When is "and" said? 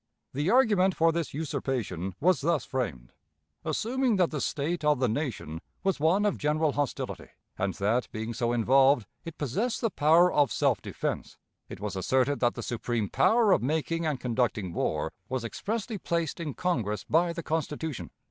7.55-7.75, 14.07-14.19